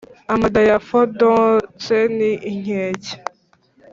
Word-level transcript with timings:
Amada 0.33 0.61
yafodotse 0.69 1.95
ni 2.17 2.31
inkeke 2.51 3.13